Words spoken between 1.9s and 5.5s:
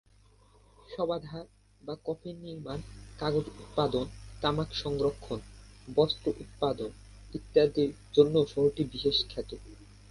coffin নির্মাণ, কাগজ উৎপাদন, তামাক সংরক্ষণ,